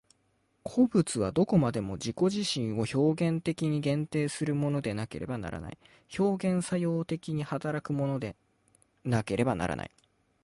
[0.63, 5.77] 個物とはどこまでも自己自身を表現的に限定するものでなければならない、
[6.17, 8.35] 表現作用的に働くもので
[9.03, 9.91] なければならない。